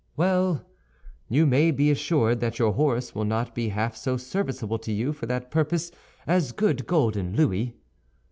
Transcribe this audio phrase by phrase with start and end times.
[0.17, 0.65] "Well,
[1.29, 5.13] you may be assured that your horse will not be half so serviceable to you
[5.13, 5.91] for that purpose
[6.25, 7.75] as good golden louis.